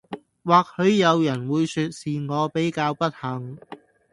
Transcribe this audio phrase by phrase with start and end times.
[0.43, 3.59] 或許人有會說是我比較不幸